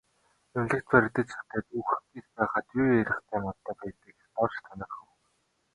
[0.55, 5.07] Эмнэлэгт баригдаж хэвтээд үхэх гэж байхад юу ярихтай мантай билээ гэж Дорж тунирхав.